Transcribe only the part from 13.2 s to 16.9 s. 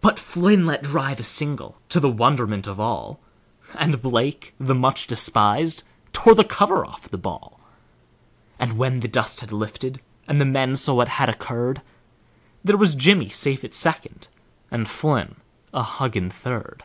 safe at second, and Flynn a huggin' third.